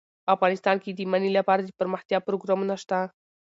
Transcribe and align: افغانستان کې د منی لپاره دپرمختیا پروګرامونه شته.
افغانستان 0.35 0.75
کې 0.83 0.91
د 0.93 0.99
منی 1.11 1.31
لپاره 1.37 1.61
دپرمختیا 1.63 2.17
پروګرامونه 2.27 2.75
شته. 2.83 2.99